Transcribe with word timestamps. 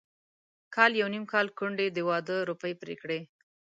کال 0.75 0.91
يو 1.01 1.07
نيم 1.13 1.25
کال 1.33 1.47
کونډې 1.57 1.87
د 1.93 1.99
واده 2.09 2.35
روپۍ 2.49 2.73
پرې 2.81 2.95
کړې. 3.01 3.19